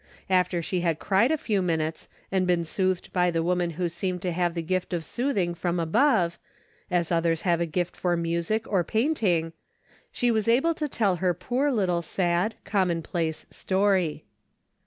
[0.31, 4.23] After she had cried a few minutes and been soothed by the woman Avho seemed
[4.23, 6.39] to have the gift of soothing from above,
[6.89, 9.53] as others have a gift for music or paint ing,
[10.11, 14.25] she was able to tell her poor little sad, commonplace story.